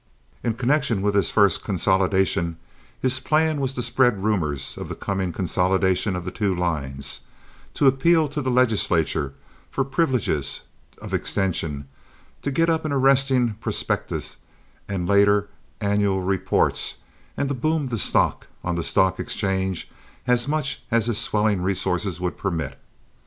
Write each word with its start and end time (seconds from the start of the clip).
In 0.43 0.55
connection 0.55 1.03
with 1.03 1.13
this 1.13 1.29
first 1.29 1.63
consolidation, 1.63 2.57
his 2.99 3.19
plan 3.19 3.61
was 3.61 3.75
to 3.75 3.83
spread 3.83 4.23
rumors 4.23 4.75
of 4.75 4.89
the 4.89 4.95
coming 4.95 5.31
consolidation 5.31 6.15
of 6.15 6.25
the 6.25 6.31
two 6.31 6.55
lines, 6.55 7.19
to 7.75 7.85
appeal 7.85 8.27
to 8.29 8.41
the 8.41 8.49
legislature 8.49 9.35
for 9.69 9.85
privileges 9.85 10.61
of 10.99 11.13
extension, 11.13 11.87
to 12.41 12.49
get 12.49 12.67
up 12.67 12.83
an 12.83 12.91
arresting 12.91 13.53
prospectus 13.61 14.37
and 14.89 15.07
later 15.07 15.49
annual 15.81 16.23
reports, 16.23 16.95
and 17.37 17.47
to 17.49 17.53
boom 17.53 17.85
the 17.89 17.97
stock 17.99 18.47
on 18.63 18.73
the 18.75 18.83
stock 18.83 19.19
exchange 19.19 19.87
as 20.25 20.47
much 20.47 20.81
as 20.89 21.05
his 21.05 21.19
swelling 21.19 21.61
resources 21.61 22.19
would 22.19 22.39
permit. 22.39 22.79